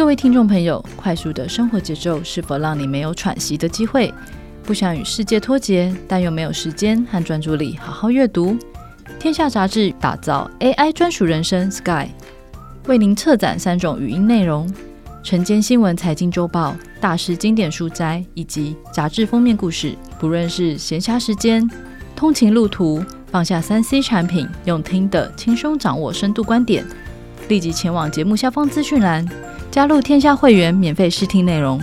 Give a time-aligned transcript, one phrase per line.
[0.00, 4.10] 各位听众朋友，快速的生活节奏是否让你没有喘息的机会？
[4.62, 8.56] 不想与世界脱节，但又没有时间和专注力好好阅读？
[9.18, 12.08] 天下杂志打造 AI 专属人生 Sky，
[12.86, 14.72] 为您策展三种语音内容：
[15.22, 19.94] 晨间新闻、财经周报、大师经典书摘以及杂志封面故事。
[20.18, 21.70] 不论是闲暇时间、
[22.16, 26.86] 通勤路途，放下三 C 产品，用听的轻松掌握深度观点，
[27.50, 29.26] 立即前往节目下方资讯栏。
[29.72, 31.80] 加入天下会员，免费试听内容。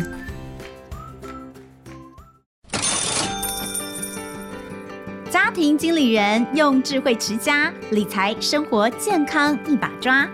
[5.30, 10.26] 家庭经理人用智慧持家，理财生活健康一把抓。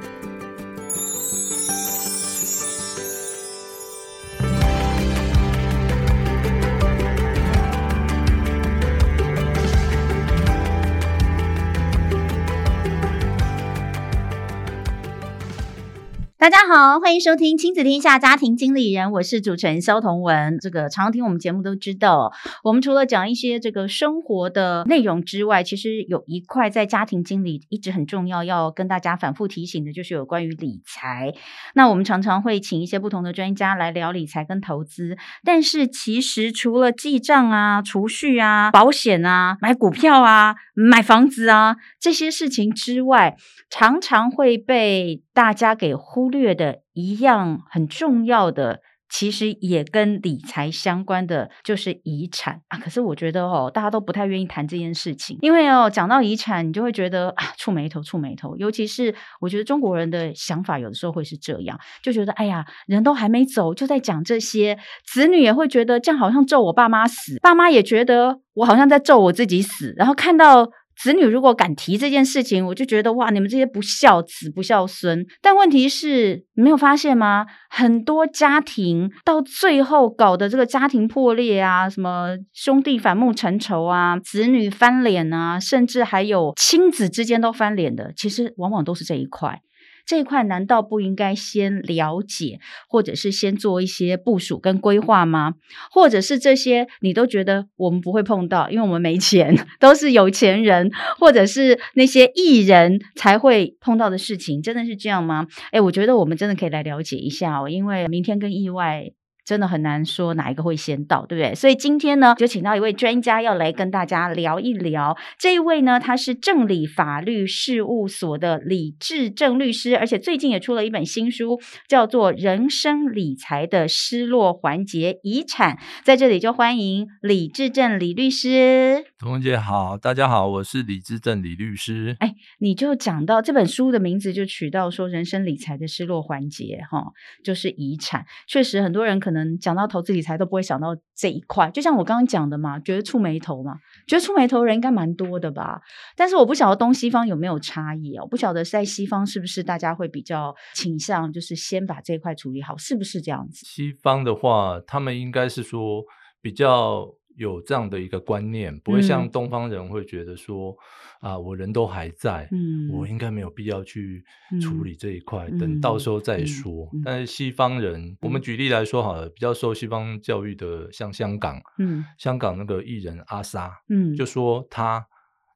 [16.44, 20.58] 大家好，欢迎收听亲子天下家庭经理人，我是主持人萧同文。
[20.60, 22.34] 这个常听我们节目都知道，
[22.66, 31.34] 我们除了讲一些这个生活的内容之外，其实有一块在家庭经理一直很重要，要跟大家反复提醒的，就是有关于理财。
[31.76, 43.38] 那我们常常会请一些不同的专家来聊理财跟投资，但是其实除了记账啊、储蓄啊、保险啊、买股票啊、买房子啊这些事情之外，
[43.70, 52.78] 常常会被大家给忽略的一样很重要的，其实也跟理财相关的，就是遗产啊。
[52.80, 58.58] 可是我觉得哦，大家都不太愿意谈这件事情，因为哦，讲到遗产，你就会觉得啊，触霉头，触霉头。
[58.58, 70.72] 尤其是我觉得中国人的想法有的时候会是这样，就觉得哎呀，人都还没走，就在讲这些，子女也会觉得这样好像咒我爸妈死，爸妈也觉得我好像在咒我自己死，然后看到。
[70.96, 75.26] 子女如果敢提这件事情，我就觉得哇，你们这些不孝子、不孝孙。
[75.42, 77.46] 但问题是，你没有发现吗？
[77.70, 89.60] 很多家庭到最后搞的这个家庭破裂啊，什么兄弟反目成仇啊，子女翻脸啊，甚至还有亲子之间都翻脸的，其实往往都是这一块。
[90.06, 95.54] 这一块难道不应该先了解，或者是先做一些部署跟规划吗？
[95.92, 105.48] 或者是这些你都觉得我们不会碰到，因为我们没钱， 都是有钱人，或者是那些艺人才会碰到的事情，真的是这样吗？
[105.72, 109.12] 诶，我觉得我们真的可以来了解一下哦，因为明天跟意外。
[109.46, 111.54] 真的很难说哪一个会先到，对不对？
[111.56, 115.18] 所以今天呢，就请到一位专家要来跟大家聊一聊。
[115.38, 125.76] 这一位呢，他是正理法律事务所的李志正律师，而且最近也出了一本新书，叫做《人生理财的失落环节：遗产》。
[126.04, 129.13] 在这里就欢迎李志正李律师。
[129.24, 132.14] 彤姐好，大家好，我是李志正李律师。
[132.20, 137.02] 哎，你就讲到这本书的名字就取到说人生理财的失落环节，哈，
[137.42, 138.26] 就是遗产。
[138.50, 139.58] 确实，很多人可能。
[139.58, 145.80] 讲到投资理财都不会想到这一块，就像我刚刚讲的嘛，觉得触眉头嘛，觉得触眉头人应该蛮多的吧。
[146.18, 153.66] 但是我不晓得东西方有没有差异哦，不晓得在西方是不是大家会比较倾向就是先把这一块处理好，是不是这样子？
[153.66, 156.04] 西方的话，他们应该是说
[156.42, 157.08] 比较。
[157.36, 160.76] 有这样的一个观念，不会像东方人会觉得说，
[161.22, 164.24] 嗯、啊，我人都还在，嗯，我应该没有必要去
[164.62, 166.90] 处理这一块，嗯、等到时候再说。
[167.04, 175.06] 但是西方人，嗯、我们举例来说好了，比较受西方教育的，像香港，嗯，香港那个艺人阿 Sa，嗯，就说他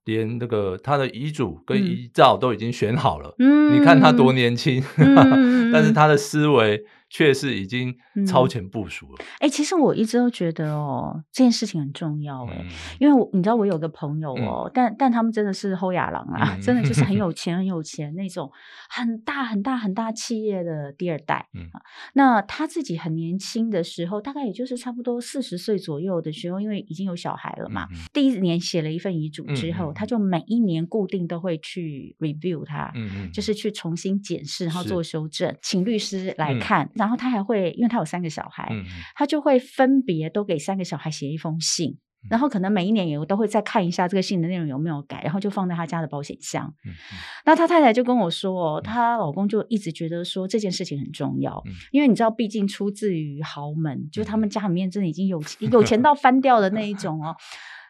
[0.05, 6.83] 连那个他的遗嘱跟遗照都已经选好了，嗯，你看他多年轻，嗯、 但是他的思维。
[7.09, 7.93] 确实已经
[8.25, 9.15] 超前部署了。
[9.39, 12.69] 哎、嗯欸，其实我一直都觉得哦，这件事情很重要哎，嗯、
[12.99, 17.17] 因为我你知道我有个朋友哦，嗯、但但他们真的是后亚郎啊，嗯、真的就是很。
[17.17, 18.51] 有钱很有钱那种
[18.91, 21.47] 很大很大很大企业的第二代。
[21.55, 21.65] 嗯，
[22.13, 33.57] 那他自己很年轻的时候，大概也就是差不多四十岁左右的时候，因为已经有小孩了嘛，嗯、第一年写了一份遗嘱之后，嗯、他就每一年固定都会去 review 他，嗯、就是。
[33.57, 36.35] 去重新检视，然后做修正，请律师。
[36.37, 36.87] 来看。
[36.97, 38.83] 嗯然后他还会，因为他有三个小孩，嗯、
[39.15, 41.91] 他就会分别都给三个小孩写一封信，
[42.23, 46.73] 嗯、然后可能每一年也都会再看一下这个信的内容有没有改，然后就放在他家的保险箱。
[47.45, 57.35] 那他太太就跟我说，她、嗯、老公就一直觉得说这件事情很重要，嗯、因为你知道，毕竟出自于豪门，嗯、就是他们家里面真的已经有有钱到翻掉的那一种哦。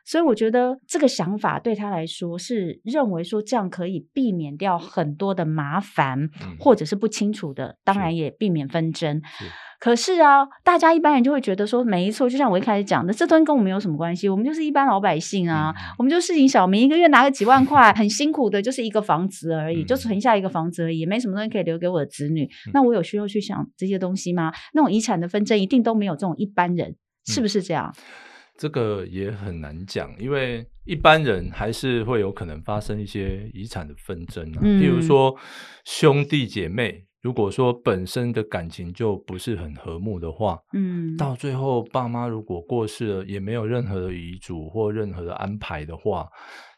[0.08, 9.22] 所以我觉得这个想法对他来说是认为说这样可以避免掉很多的麻烦，嗯、或者是不清楚的，当然也避免纷争。
[9.80, 14.30] 可是啊，大家一般人就会觉得说，没错，就像我一开始讲的，这东西跟我们有什么关系？
[14.30, 22.46] 我们就是一般老百姓啊，嗯、我们就市井小民，一个月拿个几万块，很辛苦的，就是一个房子而已，嗯、就存下一个房子而已，也没什么东西可以留给我的子女。
[22.46, 24.52] 嗯、那我有需要去想这些东西吗？
[24.74, 26.96] 那种遗产的纷争一定都没有这种一般人，
[27.26, 27.94] 是不是这样？
[28.58, 35.36] 嗯、这个也很难讲，因为一般人还是会有可能发生一些遗产的纷争啊，嗯、譬如说
[35.86, 37.06] 兄弟姐妹。
[37.24, 46.30] 如果说本身的感情就不是很和睦的话，嗯，到最后爸妈如果过世了，也没有任何的遗嘱或任何的安排的话，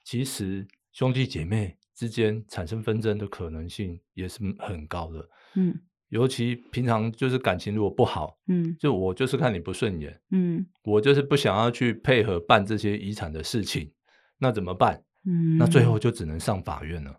[0.05, 5.75] 其实兄弟姐妹之间产生纷争的可能性也是很高的，嗯，
[6.09, 13.91] 尤其平常就是感情如果不好，嗯，就我就是看你不顺眼，嗯，我就是不想要去配合办这些遗产的事情，
[14.39, 15.01] 那怎么办？
[15.27, 17.11] 嗯，那最后就只能上法院了。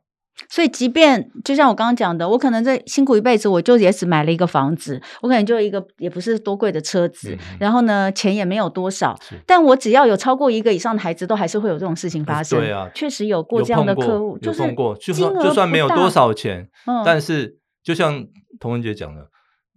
[0.48, 9.14] 所以，即便就像我刚刚讲的，我可能这辛苦一辈子，我就也只买了一个房子，我可能就一个也不是多贵的车子，嗯、然后呢，钱也没有多少，
[9.46, 12.58] 但我只要有超过一个以上的孩子，都还是会有这种事情发生。
[12.58, 18.26] 对啊，确实有过这样的客户，就是就算就算没有多少钱，嗯、但是就像
[18.58, 19.28] 童文杰讲的，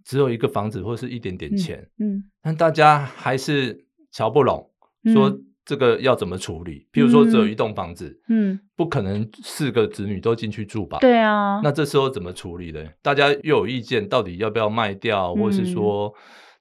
[0.04, 4.70] 只有一个房子或是一点点钱，嗯，嗯但大家还是瞧不拢，
[5.12, 5.30] 说。
[5.30, 6.86] 嗯这个要怎么处理？
[6.92, 10.98] 譬如说，只有一栋房子，嗯，不可能四个子女都进去住吧？
[10.98, 12.86] 对啊，那这时候怎么处理呢？
[13.00, 16.12] 大家又有意见，到底要不要卖掉，嗯、或是说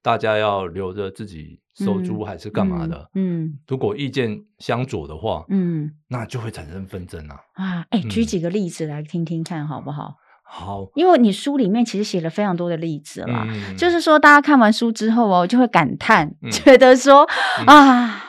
[0.01, 3.09] 大家要留着自己收租，还是干嘛的？
[3.15, 7.35] 嗯，嗯如果意见相左的话，嗯，那就会产生纷争啊！
[7.55, 10.15] 啊，哎，举几个例子来听听看好不好？
[10.43, 17.27] 好，因为你书里面其实写了非常多的例子啦，嗯、就是说大家看完书之后哦，就会感叹，嗯、觉得说、
[17.59, 18.19] 嗯、啊。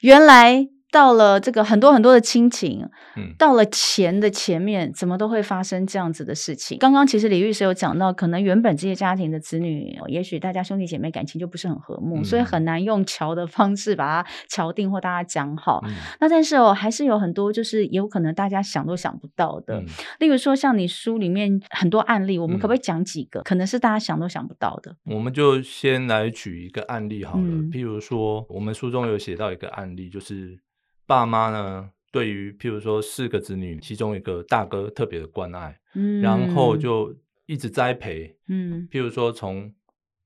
[0.00, 6.78] 原来到了这个很多很多的亲情，嗯，到了钱的前面，怎么都会发生这样子的事情。
[6.78, 15.82] 刚刚其实李律师有讲到，可能原本这些家庭的子女，也许大家兄弟姐妹感情就不是很和睦，嗯、所以很难用桥的方式把它桥定或大家讲好。
[15.84, 19.86] 嗯、那但是哦，还是有很多就是有可能大家想都想不到的，嗯、
[20.20, 23.40] 例如说像你书里面很多案例，我们可不可以讲几个？
[23.40, 24.94] 嗯、可能是大家想都想不到的。
[25.06, 30.56] 我们就先来举一个案例好了，嗯、譬如说我们书中有写到一个案例，就是。
[31.06, 37.14] 爸妈呢，对于譬如说四个子女，其中一个大哥特别的关爱，嗯，然后就
[37.46, 39.72] 一直栽培，嗯，譬如说从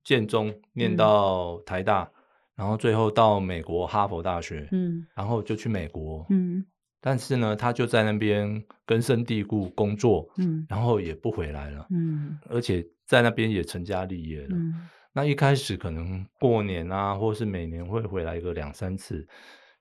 [0.05, 2.13] 建中念到台大，嗯、
[2.57, 6.65] 然后最后到美国哈佛大学，嗯，然后就去美国，嗯，
[7.01, 19.27] 但是呢，他就在那边根深蒂固工作，嗯，然后也不回来了，嗯，而且在那边也成家立业了，嗯，那一开始可能过年啊，或是每年会回来一个两三次。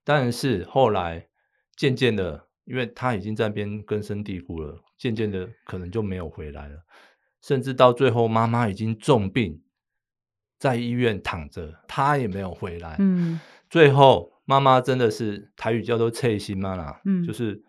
[0.09, 1.27] 但是后来
[1.75, 6.77] 渐渐的，因为他已经在那边根深蒂固了，渐渐的可能就没有回来了，
[7.42, 9.62] 甚至到最后妈妈已经重病，
[10.57, 12.95] 在医院躺着，他也没有回来。
[13.00, 13.38] 嗯，
[13.69, 17.62] 最后妈妈真的是台语叫做脆心妈啦，嗯，就是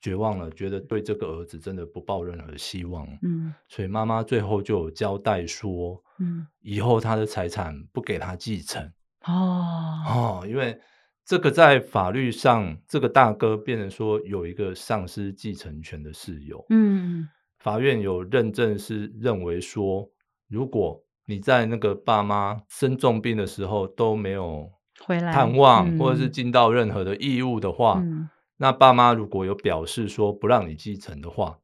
[0.00, 3.06] 绝望了，觉得对这个儿子真的不抱任何希望。
[3.20, 8.90] 嗯，所以妈妈最后就有交代说，嗯，以后他的财产不给他继承。
[9.26, 9.66] 哦
[10.08, 10.80] 哦，因为。
[11.24, 16.62] 这个在法律上，这个大哥变成说有一个丧失继承权的事由。
[16.68, 17.26] 嗯，
[17.58, 20.10] 法院有认证是认为说，
[20.48, 28.28] 如果你在那个爸妈生重病的时候都没有回来探望，或者是尽到任何的义务的话，嗯、
[28.58, 31.58] 那爸妈如果有表示说不让你继承的话，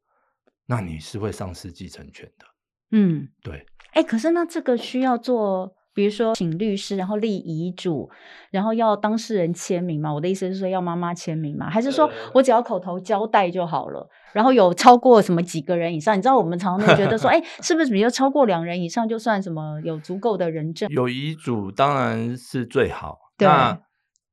[0.65, 2.45] 那你是会丧失继承权的。
[2.89, 3.63] 嗯，对。
[3.91, 5.75] 哎，可是那这个需要做。
[5.93, 8.09] 比如说，请律师，然后立遗嘱，
[8.49, 10.13] 然后要当事人签名嘛？
[10.13, 11.69] 我的意思是说，要妈妈签名嘛？
[11.69, 14.07] 还是说我只要口头交代就好了？
[14.33, 16.17] 然后有超过什么几个人以上？
[16.17, 20.89] 你知道我们常常觉得说， 哎，是不是比如超过两人以上就算什么有足够的人证？
[20.89, 23.17] 有遗嘱当然是最好。
[23.37, 23.47] 对。
[23.47, 23.77] 那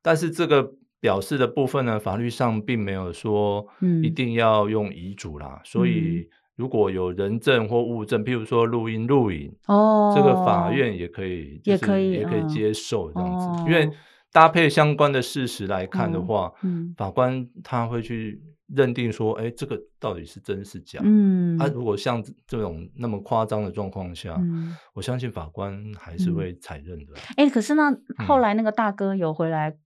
[0.00, 3.66] 但是这个表示的部分呢，法律上并没有说
[4.02, 6.28] 一定要用遗嘱啦，嗯、所以。
[6.58, 13.46] 如果有人证或物证，譬如说录音录影，哦，这个法院也可以，也可以，也可以接受这样子。
[13.46, 13.88] 哦、因为
[14.32, 18.42] 搭配相关的事实来看的话，嗯，法官他会去
[18.74, 20.98] 认定说，哎，这个到底是真是假？
[21.04, 27.14] 嗯，啊，如果像这种那么夸张的状况下，嗯，我相信法官还是会采认的。
[27.36, 27.96] 哎、嗯，可是那
[28.26, 29.76] 后来那个大哥有回来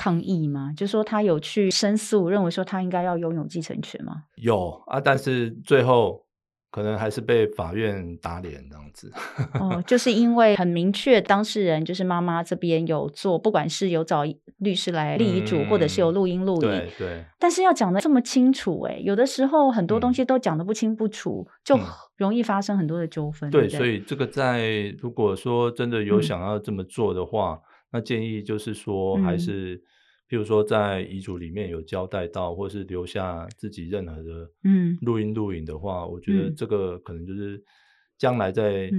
[0.00, 0.72] 抗议吗？
[0.74, 4.22] 就说他有去申诉，认为说他应该要拥有继承权吗？
[4.36, 6.24] 有啊，但是最后
[6.70, 9.12] 可能还是被法院打脸这样子。
[9.60, 14.22] 哦，就是因为很明确，当事人就是妈妈这边有做，不管是有找
[14.56, 17.24] 律师来立遗嘱，嗯、或者是有录音录影，对对。
[17.38, 21.78] 但是要讲的这么清楚，哎，有的时候很多东西都讲的不清不楚，嗯、就
[22.16, 23.50] 容易发生很多的纠纷。
[23.50, 27.60] 对，对，所以这个在如果说真的有想要这么做的话，嗯、
[27.92, 29.74] 那建议就是说还是。
[29.74, 29.80] 嗯
[30.30, 34.48] 譬如说，在遗嘱里面有交代到，或是留下自己任何的
[35.00, 37.60] 录音录影的话，嗯、我觉得这个可能就是。
[38.20, 38.90] 将来在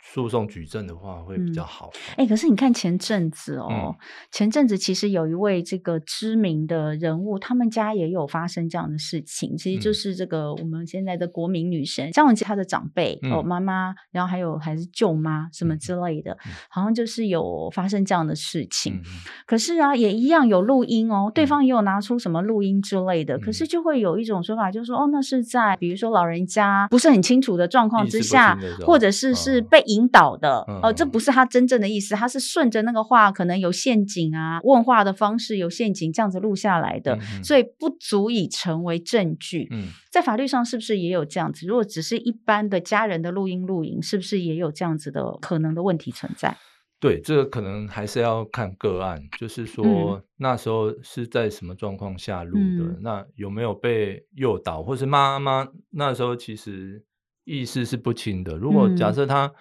[0.00, 1.90] 诉讼举证的话会比较好。
[2.12, 3.94] 哎、嗯嗯欸，可是你看前阵子哦，嗯、
[4.30, 9.56] 前阵子其实有一位这个知名的人物，他们家也有发生这样的事情。
[9.56, 18.94] 其实就是这个我们现在的国民女神张文琪，她的长辈、嗯、哦妈妈，然后还有还是舅妈什么之类的，嗯、好像就是有发生这样的事情。
[18.94, 19.02] 嗯、
[19.46, 23.36] 可是啊，也一样有录音哦，对方也有拿出什么录音之类的。
[23.36, 28.56] 嗯、可是就会有一种说法，就是说哦，那是在比如说老人家不是很清楚的状况之下。
[28.84, 39.68] 或者是是被引导的，哦、这不是他真正的意思，他是顺着那个话，可能有陷阱啊，问话的方式有陷阱，这样子录下来的，所以不足以成为证据。
[39.70, 41.66] 嗯，在法律上是不是也有这样子？
[41.66, 46.56] 如果只是一般的家人的录音录影，是不是也有这样子的可能的问题存在？
[46.98, 57.04] 对，这个可能还是要看个案，就是说、嗯、那时候是在什么状况下录的，嗯、那有没有被诱导，或是妈妈那时候其实。
[57.50, 58.56] 意识是不清的。
[58.56, 59.52] 如果假设他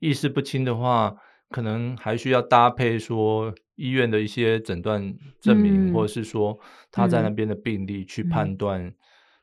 [0.00, 1.16] 意识不清的话，嗯、
[1.50, 6.58] 可能还需要搭配说医院的一些诊断证明，嗯、或者是说
[6.90, 7.30] 他在那。
[7.30, 8.92] 边的病例去判断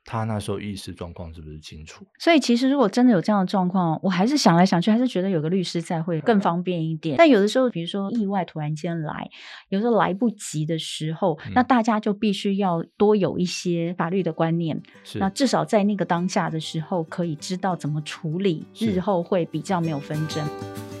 [0.06, 2.06] 他那时候意识状况是不是清楚。
[2.18, 7.16] 所以，其实如果真的有这样的状况，我还是想来想去，还是觉得有个律师在会更方便一点。
[7.16, 9.28] 嗯、但有的时候，比如说意外突然间来，
[9.68, 14.80] 有时候来不及的时候，嗯、那大家就必须要多有一些法律的观念。
[15.14, 20.95] 那至少在那个当下的时候，可以知道怎么处理，日后会比较没有纷争。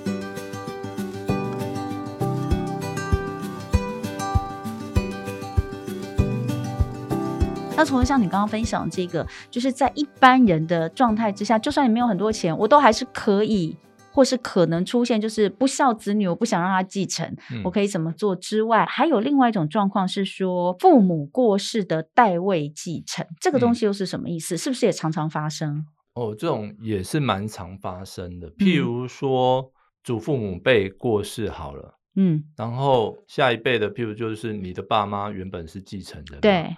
[7.76, 13.76] 那除了像你刚刚分享这个，就是在一般人的状态之下，就算你没有很多钱，我都还是可以，
[14.12, 24.54] 或是可能出现就是不孝子女，我不想让他继承，嗯、我可以怎么做之外，还有另外一种状况是说父母过世的代位继承，这个东西又是什么意思？
[24.54, 25.84] 嗯、是不是也常常发生？
[26.14, 28.50] 哦，这种也是蛮常发生的。
[28.52, 29.70] 譬如说，嗯、
[30.02, 36.74] 祖父母辈过世好了，嗯，然后下一辈的，譬如就是你的爸妈原本是继承的，对。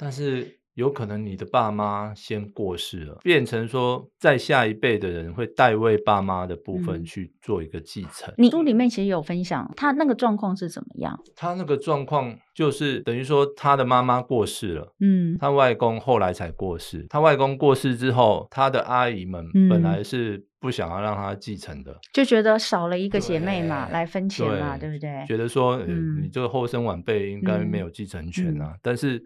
[0.00, 8.30] 但是有可能你的爸妈先过世了，变成说在下一辈的人会代为爸妈的部分去做一个继承。
[8.30, 11.20] 嗯、你书里面其实有分享他那个状况是怎么样？
[11.36, 17.04] 他那个状况就是等于说他的妈妈过世了，嗯，他外公后来才过世。
[17.10, 25.26] 他外公过世之后，他的阿姨们本来是不想要让他继承的，就觉得少了一个姐妹嘛，来分钱嘛，对，对不对？
[25.26, 29.22] 觉得说，嗯、你这个后生晚辈应该没有继承权啊，但是。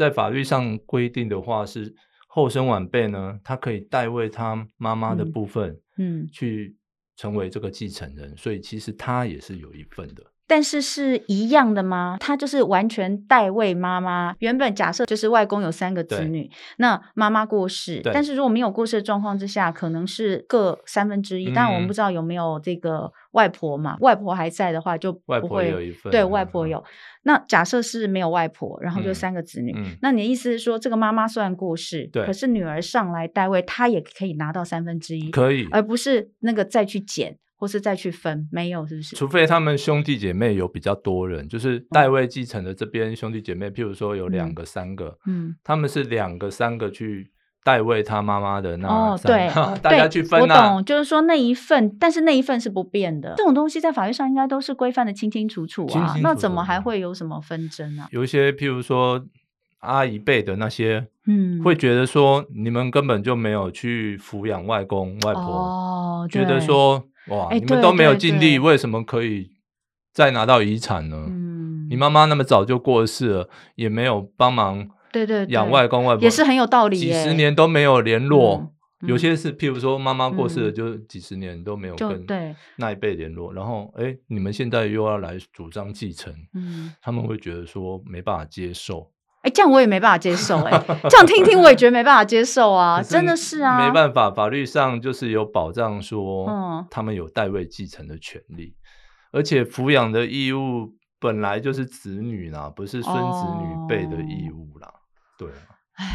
[0.00, 1.94] 在法律上规定的话，是
[2.26, 6.74] 后生晚辈呢，他可以代为他妈妈的部分，嗯，去
[7.16, 10.24] 成为这个继承人，嗯、所以其实他也是有一份的。
[10.50, 12.16] 但是是一样的吗？
[12.18, 14.34] 他就是完全代位妈妈。
[14.40, 21.54] 原本假设就是外公有三个子女，那妈妈过世，但是如果没有过世的状况之下，可能是各三分之一。
[21.54, 23.96] 当然、嗯、我们不知道有没有这个外婆嘛？
[24.00, 26.10] 外婆还在的话，就不会外婆有一份。
[26.10, 26.78] 对，外婆有。
[26.78, 26.84] 嗯、
[27.22, 29.72] 那假设是没有外婆，然后就三个子女。
[29.76, 37.38] 嗯、那你的意思是说，这个妈妈虽然过世，对可是女儿上来代位，她也可以拿到三分之一，可以，而不是那个再去减。
[37.60, 39.14] 或是再去分，没有是不是？
[39.14, 47.30] 除非他们兄弟姐妹有比较多人，就是代位继承的这边兄弟姐妹，譬如说有两个、三个，嗯，他们是两个、三个去
[47.62, 49.46] 代位他妈妈的那哦，对，
[49.82, 50.40] 大家去分。
[50.40, 53.34] 我懂，就是说那一份，但是那一份是不变的。
[53.36, 58.08] 这种东西在法律上应该都是规范的清清楚楚啊，那怎么还会有什么纷争啊？
[58.10, 59.22] 有一些譬如说
[59.80, 67.04] 阿姨辈的那些，嗯，会觉得说你们根本就没有去抚养外公外婆，哦，觉得说。
[67.28, 67.48] 哇！
[67.48, 69.50] 欸、你们都没有尽力，为什么可以
[70.12, 71.26] 再拿到遗产呢？
[71.28, 76.96] 嗯，你妈妈那么早就过世了，也没有帮忙，对对，养外公外婆也是很有道理。
[76.96, 78.72] 几十年都没有联络，
[79.06, 82.26] 有些是，譬如说妈妈过世了，就几十年都没有跟
[82.76, 83.52] 那一辈联络。
[83.52, 89.10] 然后，哎、欸，你们现在又要来主张继承，嗯，他们会觉得说没办法接受。
[89.42, 90.70] 哎，这样我也没办法接受哎，
[91.08, 98.74] 这样听听我也觉得没办法接受啊， 真的是啊，没办法，法律上就是有保障说，嗯，他们有代位继承的权利，
[99.32, 104.92] 而且抚养的义务本来就是子女啦，不是孙子女辈的义务啦，
[105.38, 106.06] 对啊，哎。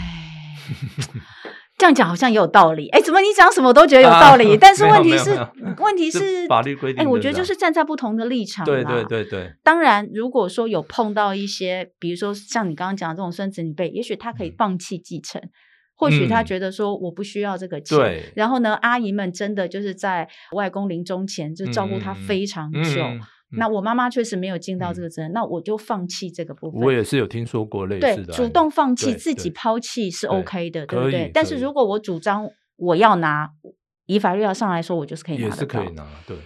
[1.85, 2.89] 这这样讲好像也有道理。
[2.89, 4.55] 哎，怎么你讲什么都觉得有道理？
[4.55, 5.37] 啊、 但是问题是，
[5.77, 7.03] 问题是，是法律规定。
[7.03, 8.65] 哎，我觉得就是站在不同的立场。
[8.65, 9.53] 对对对对。
[9.63, 15.49] 当然，如果说有碰到一些，比如说像你刚刚讲的这种孙子女辈，也许他可以放弃继承，嗯、
[15.95, 17.95] 或许他觉得说我不需要这个钱。
[17.95, 18.23] 对。
[18.35, 22.79] 然后呢，阿姨们真的就是在外公临终前就照顾他非常久。
[22.79, 23.21] 嗯嗯
[23.57, 26.81] 那我妈妈确实没有尽到这个责任，嗯、那我就放弃这个部分。
[26.81, 31.31] 我也是有听说过类似的，对，主动放弃自己抛弃是 OK 的，对，对不对？
[31.33, 32.47] 但是如果我主张
[32.77, 33.49] 我要拿，
[34.05, 35.37] 以法律要上来说，我就是可以。
[35.37, 36.37] 也是可以拿，对。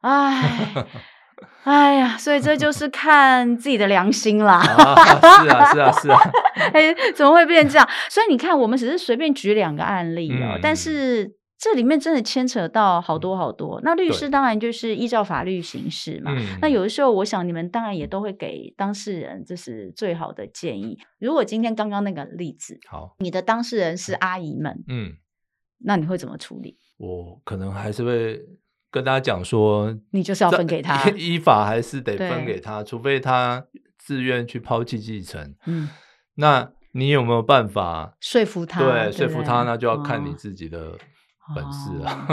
[0.00, 0.86] 哎，
[1.64, 4.56] 哎呀，所以这就是看自己的良心啦。
[4.56, 6.18] 啊是啊，是啊，是啊。
[6.72, 7.88] 哎，怎么会变这样？
[8.10, 11.37] 所以你看，我们只是随便举两个案例哦，嗯、但是。
[11.60, 13.80] 这里面真的牵扯到好多好多。
[13.82, 16.32] 那律师当然就是依照法律行事嘛。
[16.32, 20.96] 嗯、那有的时候，我想你们当然也都会给当事人这是最好的建议。
[21.18, 25.14] 如果今天刚刚那个例子，好，你的当事人是阿姨们，嗯，
[25.80, 26.78] 那你会怎么处理？
[26.96, 28.40] 我可能还是会
[28.92, 33.66] 跟大家讲说，你就是要分给他，依法还是得分给他，除非他
[33.98, 35.56] 自愿去抛弃继承。
[35.66, 35.88] 嗯，
[36.36, 38.80] 那你有没有办法说服他？
[38.80, 40.96] 对，对说服他，那就要看你自己的。
[41.48, 42.28] 哦本事啊，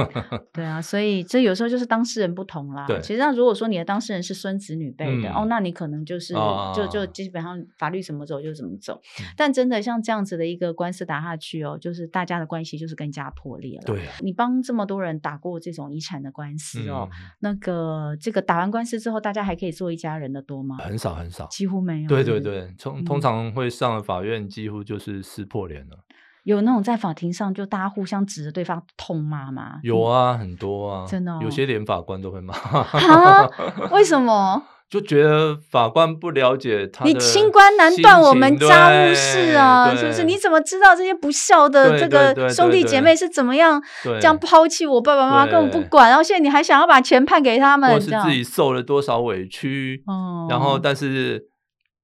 [0.51, 2.85] 对啊， 所以这有时候就是当事人不同啦。
[2.85, 6.33] 对，其实上如果说你的当事人是孙子女辈的，哦，那你可能就是
[6.75, 8.99] 就就基本上法律怎么走就怎么走。
[9.37, 13.83] 但真的像这样子的一个官司打下去哦，就是大家的关系就是更加破裂了。
[13.85, 20.77] 对，啊你帮这么多人打过这种遗产的官司哦，那个这个打完官司之后，大家还可以做一家人的多吗？
[20.79, 22.09] 很少很少，几乎没有。
[22.09, 26.04] 对对对，通通常会上了法院，几乎就是撕破脸了。
[26.45, 29.79] 有那种在法庭上就大家互相指着对方痛骂吗？
[29.81, 32.53] 有啊，很多啊，真的，哦，有些连法官都会骂。
[32.53, 33.49] 啊？
[33.91, 34.63] 为什么？
[34.87, 37.03] 就觉得法官不了解他。
[37.03, 40.23] 你清官难断我们家务事啊，是不是？
[40.23, 47.91] 你怎么知道这些不孝的这个兄弟姐妹是怎么样这样抛弃我爸爸妈妈，根本不管，然后现在你还想要把钱判给他们？
[47.91, 50.03] 或是自己受了多少委屈？
[50.05, 51.47] 哦，然后但是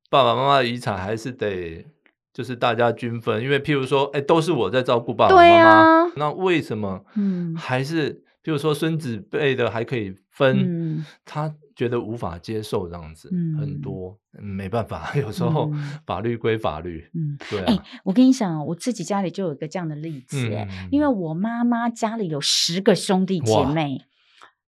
[0.10, 1.86] 爸爸妈妈的遗产还是得。
[2.34, 15.72] 就是大家均分，因为譬如说，哎，都是我在照顾爸爸妈妈，啊，那为什么，嗯，还是譬如说孙子辈的还可以分，嗯，他觉得无法接受这样子，嗯，很多没办法， 有时候
[16.06, 17.66] 法律归法律，嗯，对啊。
[17.68, 24.06] 哎，我跟你讲，我自己家里就有一个这样的例子，嗯，因为我妈妈家里有十个兄弟姐妹。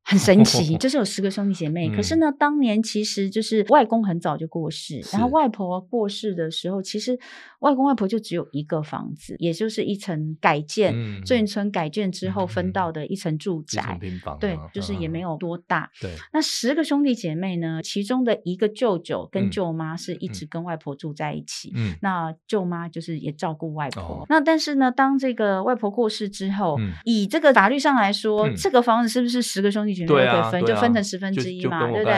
[0.03, 1.89] 很神奇， 就是有十个兄弟姐妹。
[1.89, 7.19] 可是呢，当年其实就是外公很早就过世，然后外婆过世的时候，其实
[7.59, 10.93] 外公外婆就只有一个房子，也就是一层改建，
[11.25, 13.97] 眷村村改建之后分到的一层住宅，
[14.39, 15.89] 对，就是也没有多大。
[15.99, 20.43] 对，那十个兄弟姐妹呢，其中的一个舅舅跟舅妈是一直。
[20.53, 24.25] 跟外婆住在一起，嗯，那舅妈就是也照顾外婆。
[24.29, 29.92] 那但是呢，当这个外婆过世之后，以这个法律上来说，这个房子是不是十个兄弟？
[30.07, 32.13] 对啊，分就分成十分之一嘛，对不对？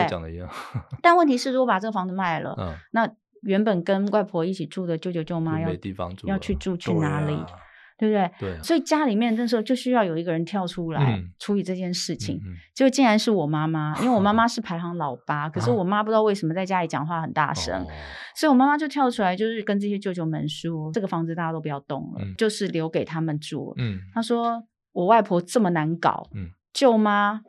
[1.02, 2.56] 但问题是，如果把这个房子卖了，
[2.92, 3.10] 那
[3.42, 7.38] 原本跟外婆一起住的舅舅舅妈要没地方住，要去住去哪里？
[7.98, 8.30] 对不对？
[8.40, 8.62] 对。
[8.62, 12.42] 所以家里面那时候就需要有一个人跳出来处理这件事情。
[12.74, 17.86] 就竟然是我妈妈，因为我妈 妈是排行老八，可是我妈不知道为什么在家里讲话很大声，
[18.36, 24.62] 所以我妈妈就跳出来，就是跟这些舅舅们说：“这个房子大家都不要动了，就是留给他们住。”嗯，她说
[24.92, 27.40] ：“我外婆这么难搞，嗯，舅妈。”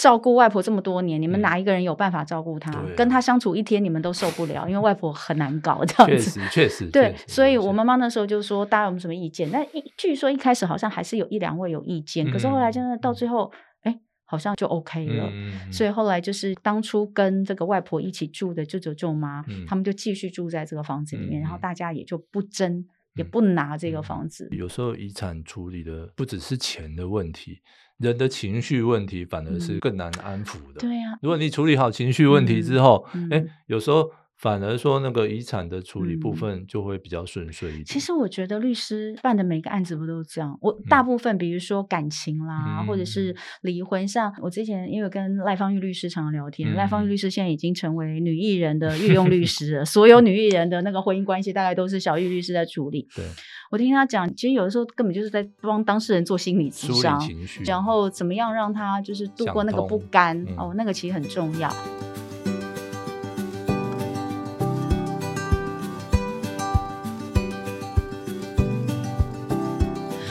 [0.00, 2.70] 照顾外婆这么多年，你们哪一个人有办法照顾她？
[2.72, 6.40] 嗯、跟她相处一天，你们都受不了，因为外婆很难搞，这样子。
[6.40, 6.86] 确实，确实。
[6.90, 15.28] 对，所以我妈妈那时候就说：“大家有没有什么意见？”但一据说一开始好像还是有一两位有意见，嗯、可是后来真的到最后，哎、欸，好像就 OK 了。
[15.30, 22.86] 嗯、所以后来就是当初跟这个外婆一起住的舅舅舅妈，嗯、他们就继续住在这个房子里面，嗯、然后大家也就不争，
[23.16, 24.48] 也不拿这个房子。
[24.50, 27.60] 有时候遗产处理的不只是钱的问题。
[28.00, 30.80] 人的情绪问题反而是更难安抚的。
[30.80, 34.10] 对呀，如果你处理好情绪问题之后，哎，有时候
[34.40, 37.84] 反而说那个遗产的处理部分就会比较顺遂一点。
[37.84, 40.56] 其实我觉得律师办的每个案子不都这样？
[40.62, 53.06] 我大部分比如说感情啦，或者是离婚，像我之前因为跟赖芳玉律师常常聊天，赖芳玉律师现在已经成为女艺人的御用律师了，所有女艺人的那个婚姻关系大概都是小玉律师在处理。
[53.14, 53.24] 对。
[53.70, 57.20] 我听他讲，其实有的时候根本就是在帮当事人做心理咨商，
[57.66, 61.70] 然后怎么样让他就是度过那个不甘哦，那个其实很重要。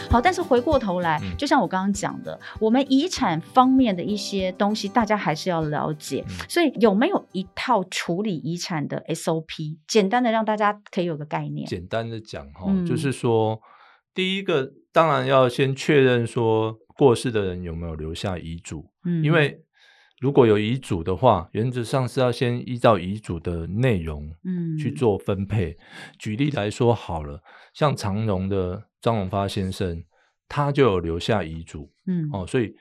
[0.10, 6.26] 好，但是回过头来，就像我刚刚讲的，嗯、我们遗产方面的一些东西，大家还是要了解。
[6.28, 9.78] 嗯、所以有没有一套处理遗产的 SOP？
[9.88, 11.68] 简单的让大家可以有个概念。
[11.68, 13.60] 简单的讲哈，嗯、就是说，
[14.14, 19.62] 第一个当然要先确认说过世的人有没有留下遗嘱，嗯，因为
[20.20, 25.72] 如果有遗嘱的话，原则上是要先依照遗嘱的内容，嗯，去做分配。
[25.72, 25.78] 嗯、
[26.18, 27.42] 举例来说好了，
[27.74, 30.04] 像长荣的张荣发先生，
[30.48, 32.76] 他就有留下遗嘱，嗯，哦，所以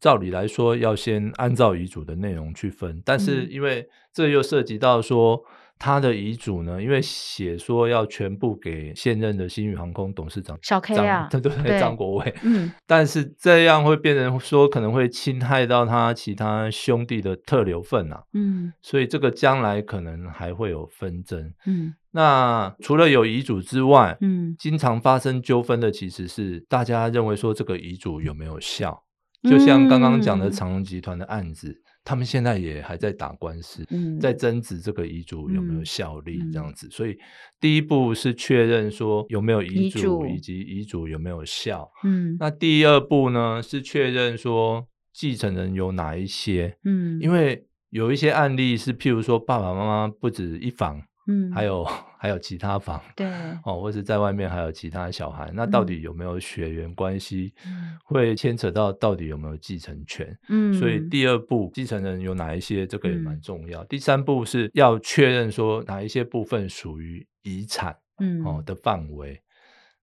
[0.00, 5.44] 照理来说要先按照遗嘱的内容去分，但是因为这又涉及到说。
[5.78, 6.82] 他的遗嘱呢？
[6.82, 12.34] 因为写说要全部给现任的新宇航空董事长小 K 啊，对对对，张国伟。
[12.42, 18.22] 嗯，但是这样会变成说可能会侵害到他其他兄弟的特留份啊。
[18.32, 21.52] 嗯，所以这个将来可能还会有纷争。
[21.66, 29.04] 嗯，那除了有遗嘱之外，嗯，经常发生纠纷的其实是大家认为说这个遗嘱有没有效？
[29.48, 31.82] 就像刚刚讲的长隆集团的案子。
[32.08, 37.18] 嗯他们现在也还在打官司，嗯、在争执这个遗嘱有没有效力这样子，嗯、所以
[37.60, 41.86] 第一步是确认说有没有遗嘱以及遗嘱有没有效。
[42.04, 46.78] 嗯，那第二步呢是确认说继承人有哪一些。
[46.84, 51.02] 嗯，因为有一些案例是譬如说爸爸妈妈不止一房。
[51.30, 51.86] 嗯，还有
[52.20, 53.26] 还有其他房，对，
[53.64, 57.54] 哦，或是在外面还有其他小孩，那到底有没有血缘关系？
[57.64, 60.36] 嗯，会牵扯到到底有没有继承权？
[60.48, 63.84] 嗯，所以第二步继承人有哪一些，这个也蛮重要。
[63.84, 69.40] 嗯，第三步是要确认说哪一些部分属于遗产，嗯，哦的范围。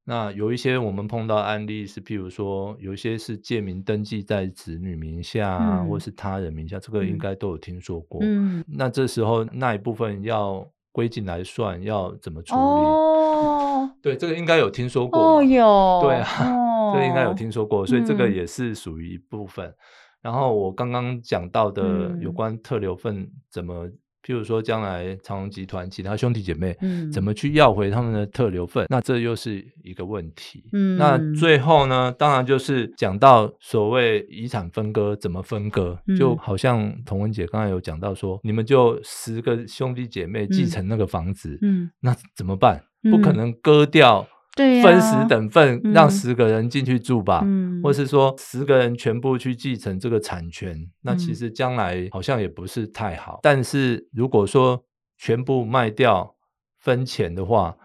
[0.05, 8.21] 那有一些我们碰到案例是，譬如说有一些是借名登记在子女名下，嗯，或是他人名下，这个应该都有听说过。
[8.23, 10.65] 嗯，那这时候那一部分要。
[10.95, 12.61] 归进来算要怎么处理？
[12.61, 15.39] 哦，对，这个应该有听说过。
[15.39, 15.99] 哦，有。
[16.01, 19.67] 对啊，哦、 这个应该有听说过，所以这个也是属于一部分。
[19.67, 19.75] 嗯、
[20.21, 23.89] 然后我刚刚讲到的有关特留份怎么。
[24.25, 26.75] 譬如说，将来长隆集团其他兄弟姐妹，
[27.13, 28.83] 怎么去要回他们的特留份？
[28.85, 30.63] 嗯、那这又是一个问题。
[30.73, 42.83] 嗯，那最后呢，当然就是讲到所谓遗产分割怎么分割，嗯、就好像童文姐刚才有讲到说，你们就十个兄弟姐妹继承那个房子，嗯，那怎么办？
[43.11, 44.27] 不可能割掉。
[44.55, 53.41] 对，分十等份，让十个人进去住吧，嗯、或是说十个人全部去继承这个产权，嗯、那其实将来好像也不是太好。
[53.43, 54.85] 但是如果说
[55.17, 56.35] 全部卖掉
[56.79, 57.77] 分钱的话，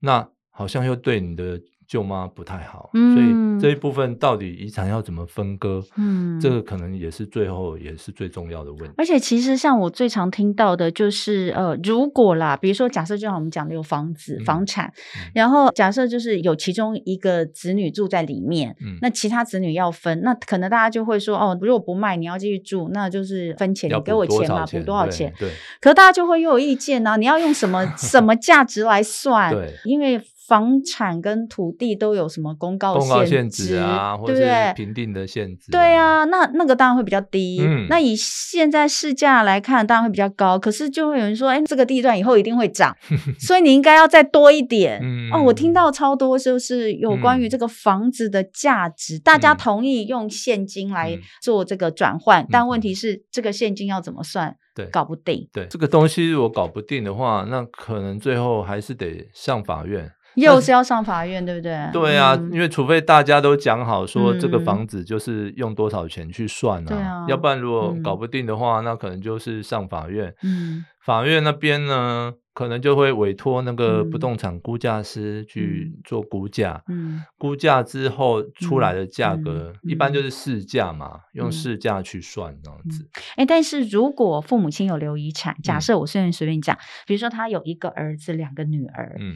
[0.00, 1.60] 那好像又对你的。
[1.86, 5.82] 舅妈不太好，嗯、所以这一部分到底遗产要怎么分割？
[5.96, 8.94] 嗯，这个可能也是最后也是最重要的问题。
[8.96, 25.32] 而且其实像我最常听到的就是，呃，如果啦，比如说假设就像我们讲的有房子、嗯、房产，嗯、然后假设就是有其中一个子女住在里面，嗯，那其他子女要分，那可能大家就会说，哦，如果不卖，你要继续住，那就是分钱，你给我钱嘛，补多少钱？
[25.38, 25.48] 对。
[25.48, 29.52] 对可是大家就会又有意见呢、啊，你要用什么什么价值来算？
[29.54, 30.20] 对，因为。
[30.46, 35.72] 房产跟土地都有什么公告限制，公告限制啊，或者是评定的限制啊？
[35.72, 37.60] 对啊，那那个当然会比较低。
[37.62, 40.58] 嗯，那以现在市价来看，当然会比较高。
[40.58, 42.94] 可是就会有人说，哎，这个地段以后一定会涨，
[43.40, 45.00] 所以你应该要再多一点。
[45.02, 54.56] 嗯，哦，我听到超多就是有关于这个房子的价值，嗯，大家同意用现金来做这个转换，嗯，但问题是这个现金要怎么算？
[54.74, 55.48] 对，搞不定。
[55.52, 60.10] 对，这个东西如果搞不定的话，那可能最后还是得上法院。
[60.34, 61.90] 又是要上法院，对不对？
[61.92, 70.34] 对啊，因为除非大家都讲好说这个房子就是用多少钱去算啊，要不然如果搞不定的话，那可能就是上法院。
[70.42, 76.82] 嗯，法院那边呢，可能就会委托那个不动产估价师去做估价。
[76.88, 83.08] 嗯，估价之后出来的价格，一般就是市价嘛，用市价去算这样子。
[83.36, 89.34] 哎，但是如果父母亲有留遗产，假设我现在随便讲，比如说他有一个儿子，两个女儿，嗯。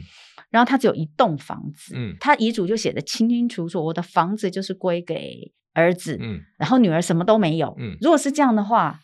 [0.49, 8.99] 然后他只有一栋房子，嗯，他遗嘱就写得清清楚楚，我的房子就是归给儿子，嗯，然后女儿什么都没有，嗯，如果是这样的话，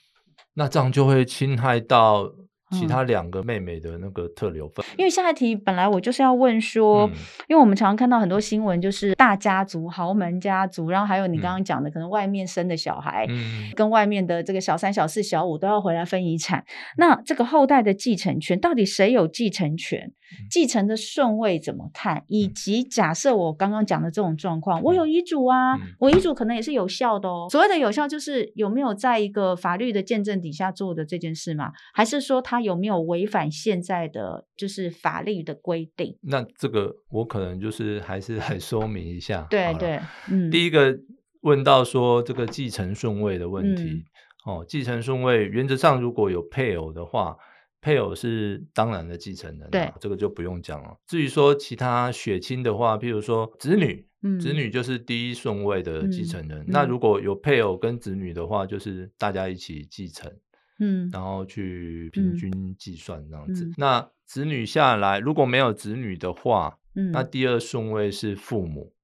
[0.54, 2.32] 那这样就会侵害到。
[2.72, 7.14] 其他两个妹妹的那个特留份，因为下一题本来我就是要问说，嗯、
[7.48, 16.66] 因为我们常常看到很多新闻，就是大家族、豪门家族，然后还有你刚刚讲的，可能外面生的小孩，嗯、跟外面的这个小三、小四、小五都要回来分遗产。
[16.98, 20.12] 那这个后代的继承权，到底谁有继承权？
[20.50, 22.24] 继承的顺位怎么看？
[22.28, 27.48] 以及假设我刚刚讲的这种状况，我有遗嘱啊，我遗嘱可能也是有效的哦。
[27.50, 31.72] 所谓的有效，就是有没有在一个法律的见证底下做的这件事嘛？
[31.94, 36.18] 还是说他有没有违反现在的就是法律的规定？
[36.22, 39.46] 那这个我可能就是还是来说明一下。
[39.50, 40.98] 对对，嗯，第一个
[41.42, 44.04] 问到说这个继承顺位的问题，嗯、
[44.48, 47.38] 哦，继承顺位原则上如果有配偶的话。
[47.86, 50.98] 配偶是当然的继承人，对，这个就不用讲了。
[51.06, 56.62] 至于说其他血亲的话，譬如说子女，嗯，子女就是第一顺位的继承人。
[56.62, 60.34] 嗯、那如果有配偶跟子女的话，就是大家一起继承，
[60.80, 63.66] 嗯，然后去平均计算这样子。
[63.66, 68.96] 嗯、那子女下来如果没有子女的话，嗯，那第二顺位是父母，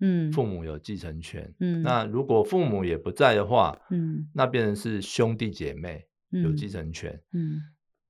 [0.00, 7.60] 嗯，父母有继承权，嗯，那如果父母也不在的话，嗯，那变成是兄弟姐妹有继承权，嗯，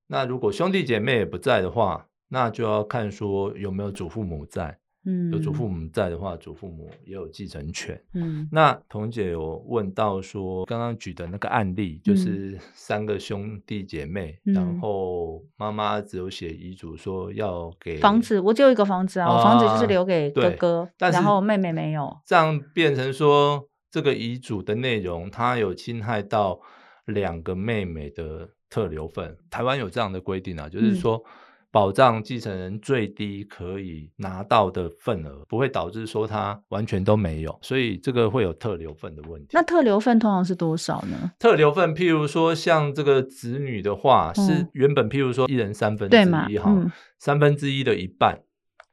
[0.07, 4.77] 那如果兄弟姐妹也不在的话，那就要看说有没有祖父母在。
[5.07, 8.01] 嗯，有祖父母在的话，祖父母也有继承权。
[8.15, 22.17] 嗯，那彤姐有问到说，刚刚举的那个案例，就是三个兄弟姐妹，嗯、然后妈妈只有写遗嘱说要给房子，我只有一个房子啊，啊我房子就是留给哥哥，然后妹妹没有。
[22.25, 26.59] 这样变成说，这个遗嘱的内容，它有侵害到
[27.05, 29.37] 两个妹妹的特留份。
[29.49, 31.15] 台湾有这样的规定啊，就是说。
[31.17, 31.31] 嗯
[31.75, 39.49] 保障继承人最低可以拿到的份额，不会导致说他完全都没有，所以这个会有特留份的问题。
[39.51, 41.33] 那特留份通常是多少呢？
[41.37, 46.17] 特留份，譬如说像这个子女的话，嗯、是原本譬如说一人三分之
[46.49, 48.39] 一哈，嗯、三分之一的一半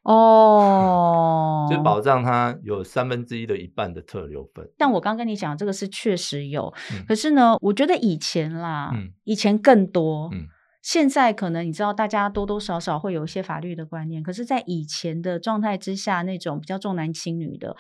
[0.03, 4.69] 哦，就保障他有三分之一的一半的特留份。
[4.77, 10.49] 但我刚跟你讲，这个是确实有，嗯、可是呢，我觉得以前啦，嗯、以前更多，嗯
[10.83, 17.77] 现在可能你知道，大家多多少少会有一些法律的观念，可是，在以前的状态之下，那种比较重男轻女的。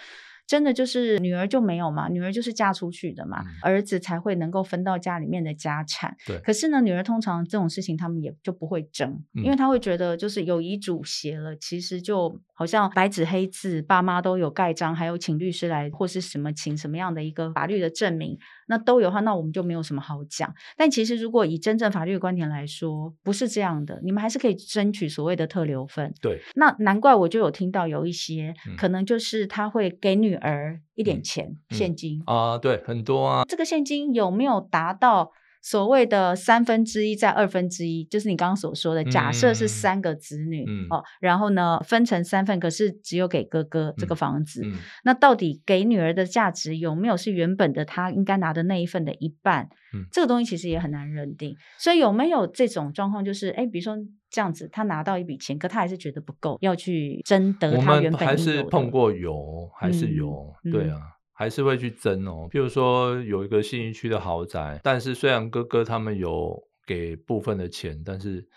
[0.53, 6.15] 真的就是女儿就没有嘛，女儿就是嫁出去的嘛，嗯、儿子才会能够分到家里面的家产。
[6.27, 18.39] 对，可是呢，女儿通常这种事情他们也就不会争，嗯、因为他会觉得就是有遗嘱写了，其实就好像白纸黑字，爸妈都有盖章，还有请律师来或是什么请什么样的一个法律的证明，
[18.69, 20.55] 那都有的话，那我们就没有什么好讲。
[20.77, 26.13] 但其实如果以真正法律的观点来说，不是这样的，你们还是可以争取所谓的特留份。
[26.21, 33.45] 对，那难怪我就有听到有一些、嗯、可能就是他会给女儿一点钱、嗯、现金啊，对，很多啊。
[33.49, 35.31] 这个现金有没有达到
[35.63, 38.05] 所谓的三分之一在二分之一？
[38.05, 44.63] 就是你刚刚所说的，假设是三个子女、嗯、哦，然后呢分成三份，可是只有给哥哥这个房子。
[45.05, 49.69] 那到底给女儿的价值有没有是原本的他应该拿的那一份的一半？
[49.95, 51.57] 嗯、这个东西其实也很难认定。
[51.79, 53.25] 所以有没有这种状况？
[53.25, 53.97] 就是哎，比如说。
[54.33, 61.03] 这样子，他拿到一笔钱，可他还是觉得不够，要去争得他原本还是碰过有，还是有，嗯、对啊，嗯、
[61.35, 62.49] 还是会去争哦。
[62.51, 68.49] 譬如说，有一个信义区的豪宅，但是虽然哥哥他们有给部分的钱，但是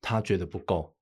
[0.00, 0.92] 他觉得不够，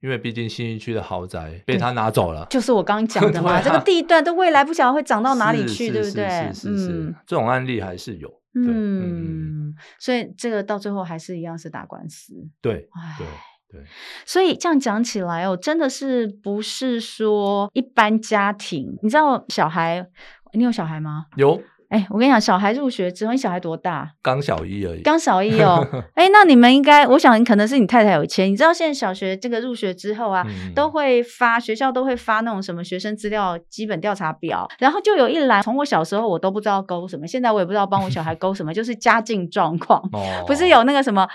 [0.00, 2.46] 因为毕竟信义区的豪宅被他拿走了。
[2.50, 6.28] 就是我刚刚讲 的嘛，啊、这个地段的未来不晓得会涨到哪里去，对不对？
[6.52, 8.28] 是是是，是，是，嗯、这种案例还是有。
[8.52, 12.34] 对嗯，嗯，所以这个到最后还是一样是打官司。
[12.60, 13.26] 对，唉对。
[13.70, 13.80] 对，
[14.26, 18.98] 所以这样讲起来哦，真的是不是说一般家庭？
[19.02, 20.06] 你知道小孩，
[20.52, 21.26] 你有小孩吗？
[21.36, 21.60] 有。
[21.90, 24.08] 哎，我跟你讲，小孩入学之后，你小孩多大？
[24.22, 25.02] 刚小一而已。
[25.02, 25.84] 刚小一哦。
[26.14, 28.48] 哎，那你们应该，我想可能是你太太有钱。
[28.48, 40.00] 你知道现在小学这个入学之后啊，嗯、都会发学校都会发那种什么学生资料基本调查表，然后就有一栏，从我小时候我都不知道勾什么，现在我也不知道帮我小孩勾什么，就是家境状况。
[40.12, 40.44] 哦。
[40.46, 41.26] 不是有那个什么？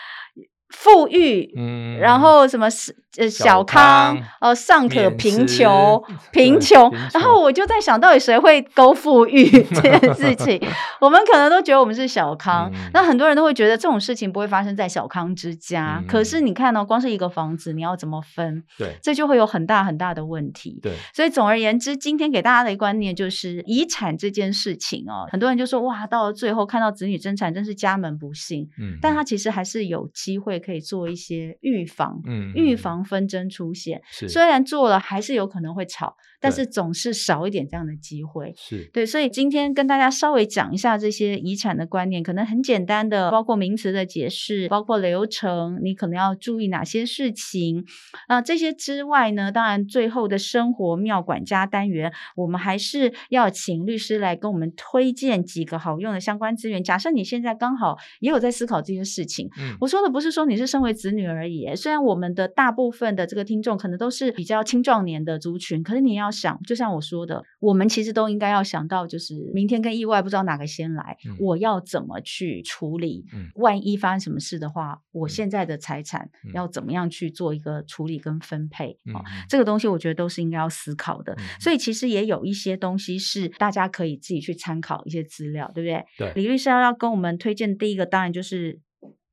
[0.75, 10.61] 富裕，嗯，然后什么是呃小康，呃尚可贫穷， 贫穷，然后我就在想到底谁会勾富裕 这件事情？
[10.99, 16.03] 我们可能都觉得我们是小康，那很多人都会觉得这种事情不会发生在小康之家。
[16.07, 18.63] 可是你看呢，光是一个房子，你要怎么分？
[18.77, 20.79] 对，这就会有很大很大的问题。
[20.81, 28.67] 对，所以总而言之，今天给大家的一个观念就是遗产这件事情哦，很多人就说哇，到了最后看到子女争产，真是家门不幸。
[28.79, 30.55] 嗯，但他其实还是有机会。
[30.65, 34.01] 可以做一些预防，嗯，预防纷争出现。
[34.27, 36.15] 虽然做了还是有可能会吵。
[36.45, 47.83] 但是总是少一点这样的机会，是对，所以今天跟大家稍微讲一下这些遗产的观念，可能很简单的，包括名词的解释，包括流程，你可能要注意哪些事情
[48.27, 48.39] 啊？
[48.43, 56.83] 这些之外呢，当然最后的生活妙管家单元，我们还是要请律师来跟我们推荐几个好用的相关资源。
[56.83, 66.34] 假设你现在刚好也有在思考这些事情，嗯，我说的不是说你是身为子女而已，虽然我们的大部分的这个听众可能都是比较青壮年的族群，可是你要。
[66.35, 73.25] 想，就像我说的，我们其实都应该要想到，就是明天跟意外不知道哪个先来，嗯、我要怎么去处理？
[73.33, 78.99] 嗯、万一发生什么事的话，我现在的财产要怎么样去做一个处理跟分配？
[79.05, 81.33] 嗯哦、这个东西我觉得都是应该要思考的。
[81.33, 86.05] 嗯、所以其实也有一些东西是大家可以自己去参考一些资料，对不对？
[86.17, 86.33] 对。
[86.35, 88.79] 李律师要要跟我们推荐第一个，当然就是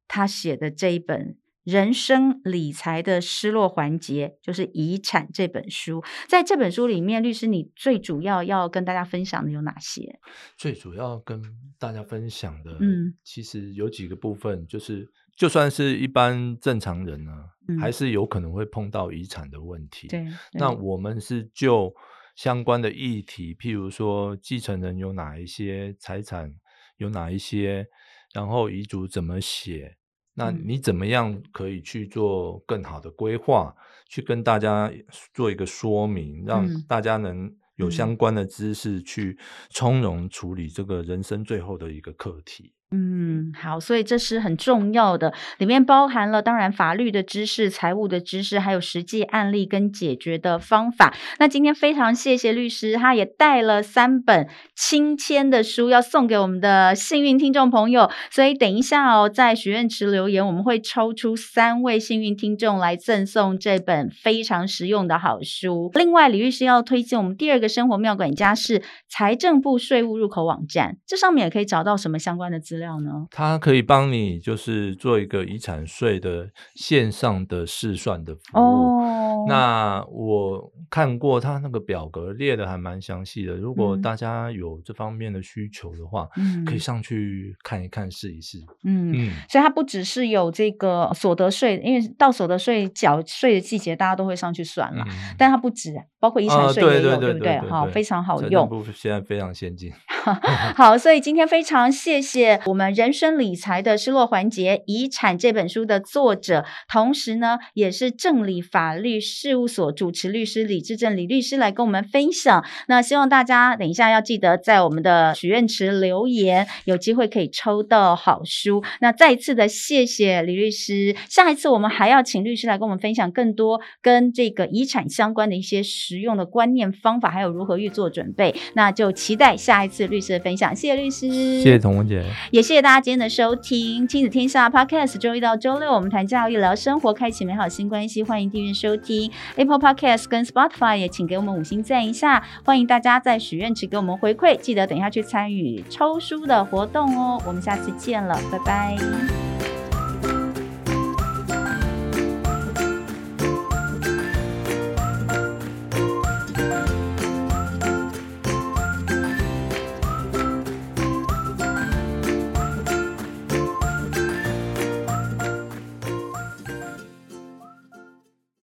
[0.07, 1.37] 他写的这一本。
[1.65, 6.03] 人生理财的失落环节，就是遗产这本书。
[6.29, 10.19] 在这本书里面，律师你最主要要跟大家分享的有哪些？
[10.57, 11.43] 最主要跟
[11.79, 17.33] 大家分享的，嗯，其实有几个部分，就是就算是一般正常人呢，
[17.69, 20.09] 嗯，还是有可能会碰到遗产的问题。
[20.09, 21.95] 对，那我们是就
[22.35, 26.53] 相关的议题，譬如说继承人有哪一些财产，
[26.97, 27.87] 有哪一些，
[28.35, 29.97] 然后遗嘱怎么写，
[30.35, 34.93] 那你怎么样可以去做更好的规划，嗯、去跟大家
[35.35, 39.39] 做一个说明，让大家能有相关的知识去
[39.71, 42.73] 从容处理这个人生最后的一个课题。
[42.95, 51.15] 嗯，好，所以这是很重要的，里面包含了当然法律的知识、财务的知识，还有实际案例跟解决的方法。
[51.39, 65.91] 那今天非常谢谢律师，他也带了三本亲签的书要送给我们的幸运听众朋友，所以等一下哦，在许愿池留言，我们会抽出三位幸运听众来赠送这本非常实用的好书。
[65.95, 72.82] 另外，李律师要推荐我们第二个生活妙管家是财政部税务入口网站，这上面也可以找到什么相关的资料。
[73.31, 78.61] 它可以帮你就是做一个遗产税的线上的试算的服务。
[78.61, 83.55] 哦，那我看过它那个表格列的还蛮详细的。
[83.55, 88.59] 如果大家有这方面的需求的话，嗯，可以上去看一看试一试。
[88.85, 95.05] 嗯嗯，所以它不只是有这个所得税，因为到所得税缴税的季节，大家都会上去算了。
[95.09, 97.59] 嗯，但它不止，包括遗产税也有，对不对？
[97.69, 98.69] 好，非常好用。
[98.95, 99.93] 现在非常先进。
[100.77, 112.65] 好，所以今天非常谢谢我们人生理财的失落环节遗产这本书的作者，同时呢，也是正理法律事务所主持律师李志正李律师来跟我们分享。
[112.89, 118.83] 那希望大家等一下要记得在我们的许愿池留言，有机会可以抽到好书。
[119.03, 128.55] 那再一次的谢谢李律师，下一次我们还要请律师来跟我们分享更多跟这个遗产相关的一些实用的观念方法，还有如何预做准备。
[128.73, 130.07] 那就期待下一次。
[130.07, 132.23] 律师的分享，谢谢律师，谢谢童文姐，
[132.63, 135.19] 谢谢大家今天的收听《亲子天下》Podcast。
[135.19, 138.23] 周一到周六，我们谈教育、聊生活，开启美好新关系。
[138.23, 142.45] 欢迎订阅收听 Apple Podcast 跟 Spotify，也请给我们五星赞一下。
[142.65, 147.43] 欢迎大家在许愿池给我们回馈，记得等一下去参与抽书的活动哦。
[147.45, 149.82] 我们下次见了，拜拜。